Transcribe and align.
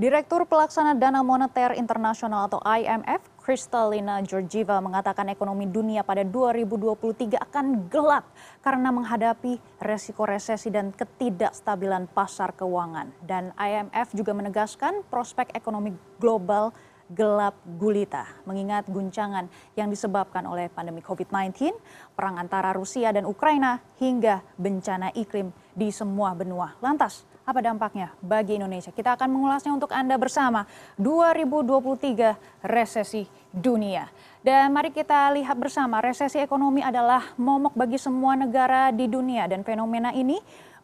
Direktur 0.00 0.48
Pelaksana 0.48 0.96
Dana 0.96 1.20
Moneter 1.20 1.76
Internasional 1.76 2.48
atau 2.48 2.56
IMF, 2.64 3.20
Kristalina 3.36 4.24
Georgieva 4.24 4.80
mengatakan 4.80 5.28
ekonomi 5.28 5.68
dunia 5.68 6.00
pada 6.00 6.24
2023 6.24 7.36
akan 7.36 7.84
gelap 7.92 8.24
karena 8.64 8.88
menghadapi 8.96 9.60
resiko 9.76 10.24
resesi 10.24 10.72
dan 10.72 10.96
ketidakstabilan 10.96 12.08
pasar 12.16 12.56
keuangan. 12.56 13.12
Dan 13.20 13.52
IMF 13.60 14.16
juga 14.16 14.32
menegaskan 14.32 15.04
prospek 15.12 15.52
ekonomi 15.52 15.92
global 16.16 16.72
gelap 17.12 17.60
gulita 17.76 18.24
mengingat 18.48 18.88
guncangan 18.88 19.52
yang 19.76 19.92
disebabkan 19.92 20.48
oleh 20.48 20.72
pandemi 20.72 21.04
COVID-19, 21.04 21.76
perang 22.16 22.40
antara 22.40 22.72
Rusia 22.72 23.12
dan 23.12 23.28
Ukraina 23.28 23.84
hingga 24.00 24.40
bencana 24.56 25.12
iklim 25.12 25.52
di 25.76 25.92
semua 25.92 26.32
benua. 26.32 26.72
Lantas, 26.80 27.28
apa 27.50 27.66
dampaknya 27.66 28.14
bagi 28.22 28.54
Indonesia? 28.54 28.94
Kita 28.94 29.18
akan 29.18 29.26
mengulasnya 29.26 29.74
untuk 29.74 29.90
Anda 29.90 30.14
bersama 30.14 30.70
2023 31.02 32.62
resesi 32.62 33.26
dunia. 33.50 34.06
Dan 34.40 34.70
mari 34.70 34.94
kita 34.94 35.34
lihat 35.34 35.58
bersama, 35.58 35.98
resesi 35.98 36.38
ekonomi 36.38 36.78
adalah 36.80 37.34
momok 37.34 37.74
bagi 37.74 37.98
semua 37.98 38.38
negara 38.38 38.94
di 38.94 39.10
dunia 39.10 39.50
dan 39.50 39.66
fenomena 39.66 40.14
ini 40.14 40.38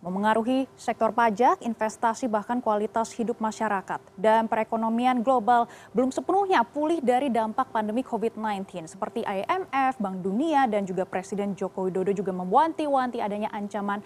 memengaruhi 0.05 0.69
sektor 0.77 1.11
pajak, 1.11 1.65
investasi, 1.65 2.29
bahkan 2.29 2.61
kualitas 2.61 3.11
hidup 3.17 3.41
masyarakat. 3.41 3.99
Dan 4.15 4.47
perekonomian 4.47 5.25
global 5.25 5.71
belum 5.97 6.13
sepenuhnya 6.13 6.63
pulih 6.63 7.01
dari 7.01 7.33
dampak 7.33 7.73
pandemi 7.73 8.05
COVID-19. 8.05 8.87
Seperti 8.87 9.25
IMF, 9.25 9.97
Bank 9.97 10.21
Dunia, 10.21 10.69
dan 10.69 10.85
juga 10.85 11.09
Presiden 11.09 11.57
Joko 11.57 11.89
Widodo 11.89 12.13
juga 12.13 12.31
mewanti-wanti 12.37 13.19
adanya 13.25 13.49
ancaman 13.51 14.05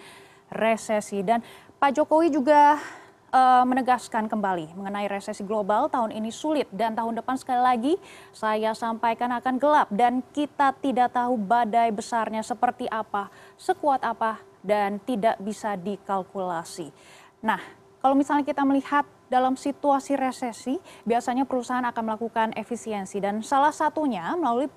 resesi. 0.51 1.23
Dan 1.23 1.41
Pak 1.81 1.97
Jokowi 1.97 2.29
juga 2.35 2.77
uh, 3.33 3.65
menegaskan 3.65 4.27
kembali 4.27 4.75
mengenai 4.75 5.07
resesi 5.07 5.47
global 5.47 5.89
tahun 5.89 6.13
ini 6.13 6.31
sulit 6.35 6.67
dan 6.75 6.93
tahun 6.99 7.19
depan 7.23 7.39
sekali 7.39 7.63
lagi 7.63 7.95
saya 8.34 8.75
sampaikan 8.75 9.31
akan 9.39 9.57
gelap 9.57 9.89
dan 9.89 10.20
kita 10.34 10.75
tidak 10.83 11.15
tahu 11.15 11.39
badai 11.39 11.95
besarnya 11.95 12.42
seperti 12.45 12.91
apa, 12.91 13.31
sekuat 13.57 14.03
apa 14.05 14.42
dan 14.61 15.01
tidak 15.03 15.41
bisa 15.41 15.79
dikalkulasi. 15.79 16.92
Nah, 17.41 17.61
kalau 18.05 18.12
misalnya 18.12 18.45
kita 18.45 18.61
melihat 18.64 19.09
dalam 19.31 19.55
situasi 19.55 20.19
resesi, 20.19 20.77
biasanya 21.07 21.47
perusahaan 21.47 21.85
akan 21.87 22.03
melakukan 22.03 22.48
efisiensi 22.59 23.23
dan 23.23 23.41
salah 23.41 23.73
satunya 23.73 24.35
melalui 24.37 24.69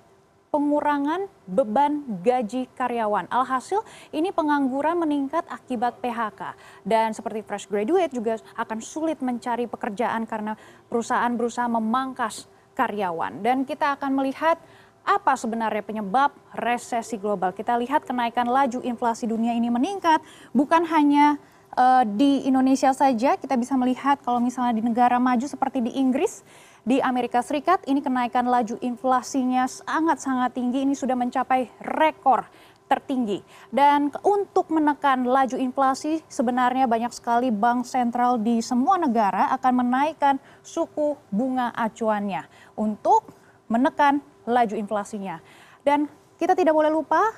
pengurangan 0.54 1.26
beban 1.50 2.06
gaji 2.22 2.70
karyawan. 2.78 3.26
Alhasil 3.34 3.82
ini 4.14 4.30
pengangguran 4.30 5.02
meningkat 5.02 5.42
akibat 5.50 5.98
PHK. 5.98 6.54
Dan 6.86 7.18
seperti 7.18 7.42
fresh 7.42 7.66
graduate 7.66 8.14
juga 8.14 8.38
akan 8.54 8.78
sulit 8.78 9.18
mencari 9.26 9.66
pekerjaan 9.66 10.30
karena 10.30 10.54
perusahaan 10.86 11.34
berusaha 11.34 11.66
memangkas 11.66 12.46
karyawan. 12.78 13.42
Dan 13.42 13.66
kita 13.66 13.98
akan 13.98 14.14
melihat 14.14 14.62
apa 15.02 15.34
sebenarnya 15.34 15.82
penyebab 15.82 16.30
resesi 16.54 17.18
global? 17.18 17.50
Kita 17.50 17.74
lihat 17.82 18.06
kenaikan 18.06 18.46
laju 18.46 18.86
inflasi 18.86 19.26
dunia 19.26 19.58
ini 19.58 19.74
meningkat, 19.74 20.22
bukan 20.54 20.86
hanya 20.86 21.42
uh, 21.76 22.06
di 22.06 22.46
Indonesia 22.46 22.94
saja, 22.94 23.36
kita 23.36 23.58
bisa 23.58 23.74
melihat 23.76 24.22
kalau 24.22 24.38
misalnya 24.38 24.78
di 24.78 24.84
negara 24.86 25.18
maju 25.18 25.44
seperti 25.44 25.82
di 25.84 25.92
Inggris, 25.98 26.46
di 26.84 27.00
Amerika 27.00 27.40
Serikat, 27.40 27.80
ini 27.88 28.04
kenaikan 28.04 28.44
laju 28.44 28.76
inflasinya 28.84 29.64
sangat-sangat 29.68 30.52
tinggi, 30.52 30.84
ini 30.84 30.92
sudah 30.92 31.16
mencapai 31.16 31.72
rekor 31.80 32.44
tertinggi. 32.92 33.40
Dan 33.72 34.12
untuk 34.20 34.68
menekan 34.68 35.24
laju 35.24 35.56
inflasi, 35.56 36.20
sebenarnya 36.28 36.84
banyak 36.84 37.16
sekali 37.16 37.50
bank 37.50 37.88
sentral 37.88 38.36
di 38.36 38.60
semua 38.60 39.00
negara 39.00 39.48
akan 39.56 39.74
menaikkan 39.80 40.36
suku 40.60 41.16
bunga 41.32 41.72
acuannya 41.72 42.44
untuk 42.76 43.32
menekan 43.72 44.20
laju 44.44 44.76
inflasinya. 44.76 45.40
Dan 45.88 46.12
kita 46.36 46.52
tidak 46.52 46.76
boleh 46.76 46.92
lupa 46.92 47.32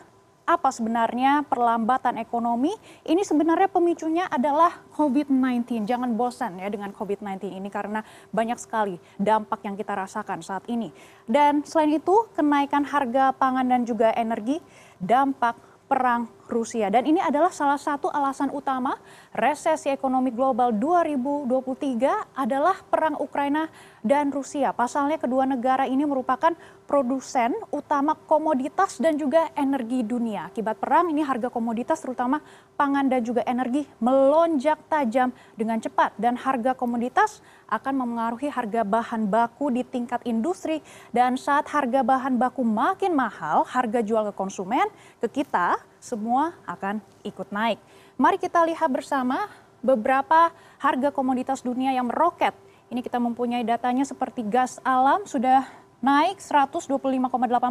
apa 0.46 0.70
sebenarnya 0.70 1.42
perlambatan 1.50 2.22
ekonomi 2.22 2.70
ini 3.04 3.26
sebenarnya 3.26 3.66
pemicunya 3.66 4.26
adalah 4.30 4.86
COVID-19. 4.94 5.90
Jangan 5.90 6.14
bosan 6.14 6.62
ya 6.62 6.70
dengan 6.70 6.94
COVID-19 6.94 7.50
ini 7.50 7.70
karena 7.74 8.06
banyak 8.30 8.62
sekali 8.62 9.02
dampak 9.18 9.66
yang 9.66 9.74
kita 9.74 9.98
rasakan 9.98 10.46
saat 10.46 10.64
ini. 10.70 10.94
Dan 11.26 11.66
selain 11.66 11.98
itu 11.98 12.30
kenaikan 12.38 12.86
harga 12.86 13.34
pangan 13.34 13.66
dan 13.66 13.82
juga 13.84 14.14
energi 14.14 14.62
dampak 15.02 15.58
perang 15.86 16.30
Rusia. 16.46 16.94
Dan 16.94 17.10
ini 17.10 17.18
adalah 17.22 17.50
salah 17.50 17.78
satu 17.80 18.10
alasan 18.14 18.54
utama 18.54 18.98
resesi 19.34 19.90
ekonomi 19.90 20.30
global 20.30 20.72
2023 20.74 22.38
adalah 22.38 22.78
perang 22.86 23.18
Ukraina 23.18 23.68
dan 24.06 24.30
Rusia. 24.30 24.70
Pasalnya 24.70 25.18
kedua 25.18 25.50
negara 25.50 25.90
ini 25.90 26.06
merupakan 26.06 26.54
produsen 26.86 27.58
utama 27.74 28.14
komoditas 28.14 29.02
dan 29.02 29.18
juga 29.18 29.50
energi 29.58 30.06
dunia. 30.06 30.54
Akibat 30.54 30.78
perang 30.78 31.10
ini 31.10 31.26
harga 31.26 31.50
komoditas 31.50 31.98
terutama 32.00 32.38
pangan 32.78 33.10
dan 33.10 33.26
juga 33.26 33.42
energi 33.50 33.90
melonjak 33.98 34.78
tajam 34.86 35.34
dengan 35.58 35.82
cepat 35.82 36.14
dan 36.22 36.38
harga 36.38 36.78
komoditas 36.78 37.42
akan 37.66 37.94
memengaruhi 37.98 38.54
harga 38.54 38.86
bahan 38.86 39.26
baku 39.26 39.74
di 39.74 39.82
tingkat 39.82 40.22
industri 40.30 40.86
dan 41.10 41.34
saat 41.34 41.66
harga 41.74 42.06
bahan 42.06 42.38
baku 42.38 42.62
makin 42.62 43.18
mahal, 43.18 43.66
harga 43.66 44.06
jual 44.06 44.30
ke 44.30 44.34
konsumen 44.38 44.86
ke 45.18 45.42
kita 45.42 45.82
semua 46.06 46.54
akan 46.70 47.02
ikut 47.26 47.50
naik. 47.50 47.82
Mari 48.22 48.38
kita 48.38 48.62
lihat 48.62 48.94
bersama 48.94 49.50
beberapa 49.82 50.54
harga 50.78 51.10
komoditas 51.10 51.66
dunia 51.66 51.90
yang 51.98 52.14
meroket. 52.14 52.54
Ini 52.94 53.02
kita 53.02 53.18
mempunyai 53.18 53.66
datanya 53.66 54.06
seperti 54.06 54.46
gas 54.46 54.78
alam 54.86 55.26
sudah 55.26 55.66
naik 56.06 56.38
125,8 56.38 56.94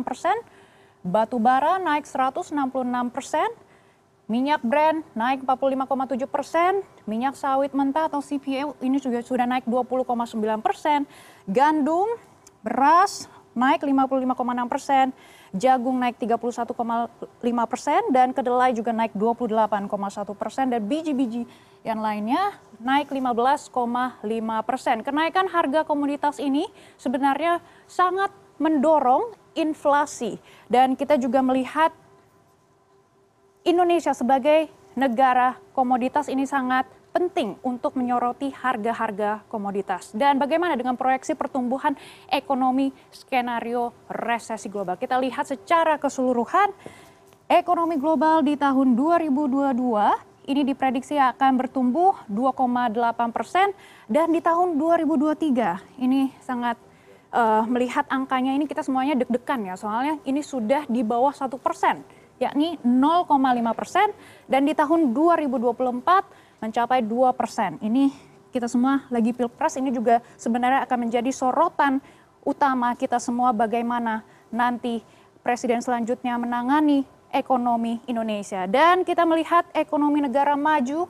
persen, 0.02 0.34
batu 1.06 1.38
bara 1.38 1.78
naik 1.78 2.02
166 2.10 2.50
persen, 3.14 3.46
minyak 4.26 4.58
Brent 4.66 5.06
naik 5.14 5.46
45,7 5.46 6.26
persen, 6.26 6.82
minyak 7.06 7.38
sawit 7.38 7.70
mentah 7.70 8.10
atau 8.10 8.18
CPO 8.18 8.74
ini 8.82 8.98
juga 8.98 9.22
sudah 9.22 9.46
naik 9.46 9.70
20,9 9.70 10.34
persen, 10.58 11.06
gandum, 11.46 12.10
beras 12.66 13.30
naik 13.54 13.86
55,6 13.86 14.68
persen, 14.68 15.06
jagung 15.54 15.96
naik 15.96 16.18
31,5 16.18 16.74
persen, 17.70 18.02
dan 18.10 18.34
kedelai 18.34 18.74
juga 18.74 18.90
naik 18.90 19.14
28,1 19.14 20.34
persen, 20.34 20.66
dan 20.74 20.82
biji-biji 20.82 21.46
yang 21.86 22.02
lainnya 22.02 22.58
naik 22.82 23.08
15,5 23.08 23.70
persen. 24.66 25.06
Kenaikan 25.06 25.46
harga 25.46 25.86
komoditas 25.86 26.42
ini 26.42 26.66
sebenarnya 26.98 27.62
sangat 27.86 28.34
mendorong 28.58 29.34
inflasi, 29.54 30.42
dan 30.66 30.98
kita 30.98 31.14
juga 31.14 31.38
melihat 31.40 31.94
Indonesia 33.64 34.12
sebagai 34.12 34.68
negara 34.98 35.56
komoditas 35.72 36.28
ini 36.30 36.44
sangat 36.44 36.86
penting 37.14 37.54
untuk 37.62 37.94
menyoroti 37.94 38.50
harga-harga 38.50 39.46
komoditas. 39.46 40.10
Dan 40.10 40.42
bagaimana 40.42 40.74
dengan 40.74 40.98
proyeksi 40.98 41.38
pertumbuhan 41.38 41.94
ekonomi 42.26 42.90
skenario 43.14 43.94
resesi 44.10 44.66
global? 44.66 44.98
Kita 44.98 45.22
lihat 45.22 45.46
secara 45.46 45.94
keseluruhan 46.02 46.74
ekonomi 47.46 48.02
global 48.02 48.42
di 48.42 48.58
tahun 48.58 48.98
2022 48.98 50.50
ini 50.50 50.62
diprediksi 50.66 51.16
akan 51.16 51.56
bertumbuh 51.56 52.26
2,8 52.28 53.30
persen 53.32 53.72
dan 54.10 54.28
di 54.28 54.44
tahun 54.44 54.76
2023 54.76 56.02
ini 56.04 56.34
sangat 56.42 56.76
uh, 57.32 57.64
melihat 57.64 58.04
angkanya 58.12 58.52
ini 58.52 58.68
kita 58.68 58.84
semuanya 58.84 59.16
deg-degan 59.16 59.64
ya 59.64 59.74
soalnya 59.78 60.20
ini 60.28 60.44
sudah 60.44 60.84
di 60.84 61.00
bawah 61.00 61.32
satu 61.32 61.56
persen 61.56 62.04
yakni 62.42 62.76
0,5 62.82 63.30
persen 63.78 64.10
dan 64.50 64.66
di 64.66 64.74
tahun 64.76 65.14
2024 65.16 66.43
mencapai 66.64 67.04
2 67.04 67.36
persen. 67.36 67.76
Ini 67.84 68.08
kita 68.48 68.64
semua 68.64 69.04
lagi 69.12 69.36
pilpres 69.36 69.76
ini 69.76 69.92
juga 69.92 70.24
sebenarnya 70.40 70.88
akan 70.88 70.98
menjadi 71.10 71.28
sorotan 71.28 72.00
utama 72.40 72.96
kita 72.96 73.20
semua 73.20 73.52
bagaimana 73.52 74.24
nanti 74.48 75.04
presiden 75.44 75.84
selanjutnya 75.84 76.40
menangani 76.40 77.04
ekonomi 77.28 78.00
Indonesia. 78.08 78.64
Dan 78.64 79.04
kita 79.04 79.28
melihat 79.28 79.68
ekonomi 79.76 80.24
negara 80.24 80.56
maju 80.56 81.04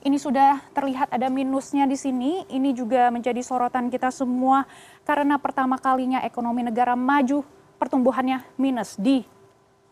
ini 0.00 0.16
sudah 0.16 0.64
terlihat 0.72 1.12
ada 1.12 1.28
minusnya 1.28 1.84
di 1.84 1.94
sini. 1.94 2.48
Ini 2.48 2.72
juga 2.72 3.12
menjadi 3.12 3.44
sorotan 3.44 3.92
kita 3.92 4.08
semua 4.08 4.64
karena 5.04 5.36
pertama 5.36 5.76
kalinya 5.76 6.24
ekonomi 6.24 6.64
negara 6.64 6.96
maju 6.96 7.44
pertumbuhannya 7.76 8.40
minus 8.56 8.96
di 8.96 9.22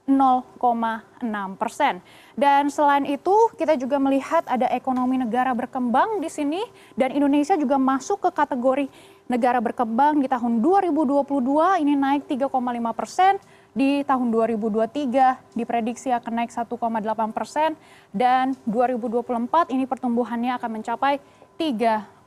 0,6 0.09 1.21
persen. 1.61 2.01
Dan 2.33 2.73
selain 2.73 3.05
itu 3.05 3.37
kita 3.61 3.77
juga 3.77 4.01
melihat 4.01 4.43
ada 4.49 4.65
ekonomi 4.73 5.21
negara 5.21 5.53
berkembang 5.53 6.19
di 6.19 6.33
sini 6.33 6.65
dan 6.97 7.13
Indonesia 7.13 7.55
juga 7.61 7.77
masuk 7.77 8.25
ke 8.25 8.31
kategori 8.33 8.89
negara 9.29 9.61
berkembang 9.61 10.25
di 10.25 10.27
tahun 10.27 10.65
2022 10.65 11.85
ini 11.85 11.93
naik 11.95 12.25
3,5 12.27 12.49
persen. 12.97 13.37
Di 13.79 14.03
tahun 14.03 14.35
2023 14.35 15.55
diprediksi 15.55 16.11
akan 16.11 16.33
naik 16.43 16.51
1,8 16.51 17.31
persen 17.31 17.79
dan 18.11 18.57
2024 18.67 19.71
ini 19.71 19.87
pertumbuhannya 19.87 20.57
akan 20.59 20.71
mencapai 20.83 21.23
3,4 21.61 22.19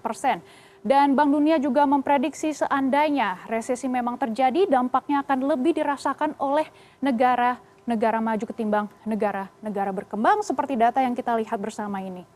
persen. 0.00 0.40
Dan 0.82 1.14
Bank 1.14 1.30
Dunia 1.30 1.62
juga 1.62 1.86
memprediksi 1.86 2.50
seandainya 2.50 3.46
resesi 3.46 3.86
memang 3.86 4.18
terjadi, 4.18 4.66
dampaknya 4.66 5.22
akan 5.22 5.54
lebih 5.54 5.78
dirasakan 5.78 6.34
oleh 6.42 6.66
negara-negara 6.98 8.18
maju 8.18 8.44
ketimbang 8.50 8.86
negara-negara 9.06 9.94
berkembang 9.94 10.42
seperti 10.42 10.74
data 10.74 10.98
yang 10.98 11.14
kita 11.14 11.38
lihat 11.38 11.54
bersama 11.62 12.02
ini. 12.02 12.26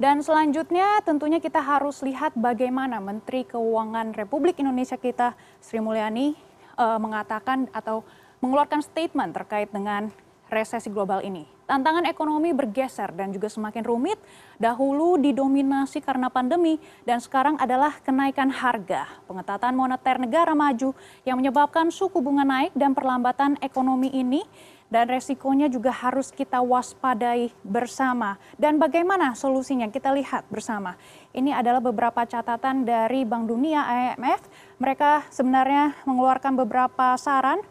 Dan 0.00 0.24
selanjutnya 0.24 1.04
tentunya 1.04 1.36
kita 1.36 1.60
harus 1.60 2.00
lihat 2.00 2.32
bagaimana 2.32 2.96
Menteri 3.04 3.44
Keuangan 3.44 4.16
Republik 4.16 4.56
Indonesia 4.56 4.96
kita 4.96 5.36
Sri 5.60 5.84
Mulyani 5.84 6.32
uh, 6.80 6.96
mengatakan 6.96 7.68
atau 7.76 8.00
mengeluarkan 8.40 8.80
statement 8.80 9.36
terkait 9.36 9.68
dengan 9.68 10.08
resesi 10.48 10.88
global 10.88 11.20
ini. 11.20 11.44
Tantangan 11.70 12.02
ekonomi 12.10 12.50
bergeser 12.50 13.14
dan 13.14 13.30
juga 13.30 13.46
semakin 13.46 13.86
rumit. 13.86 14.18
Dahulu 14.58 15.22
didominasi 15.22 16.02
karena 16.02 16.26
pandemi 16.26 16.82
dan 17.06 17.22
sekarang 17.22 17.54
adalah 17.62 17.94
kenaikan 18.02 18.50
harga, 18.50 19.06
pengetatan 19.30 19.78
moneter 19.78 20.18
negara 20.18 20.50
maju 20.50 20.90
yang 21.22 21.38
menyebabkan 21.38 21.94
suku 21.94 22.18
bunga 22.18 22.42
naik 22.42 22.74
dan 22.74 22.90
perlambatan 22.90 23.54
ekonomi 23.62 24.10
ini 24.10 24.42
dan 24.90 25.06
resikonya 25.06 25.70
juga 25.70 25.94
harus 25.94 26.34
kita 26.34 26.58
waspadai 26.58 27.54
bersama. 27.62 28.34
Dan 28.58 28.82
bagaimana 28.82 29.38
solusinya? 29.38 29.86
Kita 29.94 30.10
lihat 30.10 30.50
bersama. 30.50 30.98
Ini 31.30 31.54
adalah 31.54 31.78
beberapa 31.78 32.26
catatan 32.26 32.82
dari 32.82 33.22
Bank 33.22 33.46
Dunia 33.46 33.86
IMF. 33.86 34.42
Mereka 34.82 35.30
sebenarnya 35.30 35.94
mengeluarkan 36.02 36.58
beberapa 36.58 37.14
saran 37.14 37.62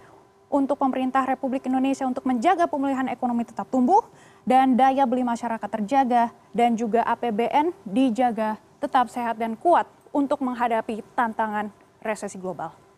untuk 0.49 0.81
pemerintah 0.81 1.23
Republik 1.23 1.69
Indonesia 1.69 2.03
untuk 2.09 2.25
menjaga 2.25 2.65
pemulihan 2.65 3.05
ekonomi 3.07 3.45
tetap 3.45 3.69
tumbuh 3.69 4.01
dan 4.43 4.73
daya 4.73 5.05
beli 5.05 5.21
masyarakat 5.21 5.69
terjaga 5.69 6.33
dan 6.51 6.73
juga 6.73 7.05
APBN 7.05 7.71
dijaga 7.85 8.57
tetap 8.81 9.07
sehat 9.13 9.37
dan 9.37 9.53
kuat 9.53 9.85
untuk 10.09 10.41
menghadapi 10.41 11.05
tantangan 11.13 11.69
resesi 12.01 12.41
global. 12.41 12.88